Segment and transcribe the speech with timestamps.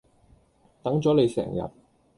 [0.81, 1.69] 等咗你成日